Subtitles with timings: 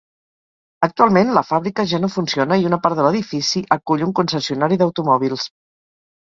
[0.87, 5.49] Actualment la fàbrica ja no funciona i una part de l'edifici acull un concessionari d'automòbils.